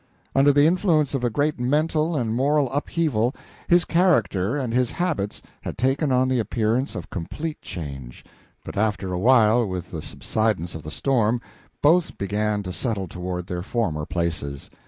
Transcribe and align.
Under 0.33 0.51
the 0.51 0.65
influence 0.65 1.13
of 1.13 1.23
a 1.23 1.29
great 1.29 1.59
mental 1.59 2.15
and 2.15 2.33
moral 2.33 2.71
upheaval 2.73 3.35
his 3.67 3.85
character 3.85 4.57
and 4.57 4.73
habits 4.73 5.43
had 5.61 5.77
taken 5.77 6.11
on 6.11 6.27
the 6.27 6.39
appearance 6.39 6.95
of 6.95 7.11
complete 7.11 7.61
change, 7.61 8.25
but 8.65 8.75
after 8.77 9.13
a 9.13 9.19
while 9.19 9.63
with 9.63 9.91
the 9.91 10.01
subsidence 10.01 10.73
of 10.73 10.81
the 10.81 10.89
storm 10.89 11.39
both 11.83 12.17
began 12.17 12.63
to 12.63 12.73
settle 12.73 13.07
toward 13.07 13.45
their 13.45 13.61
former 13.61 14.07
places. 14.07 14.71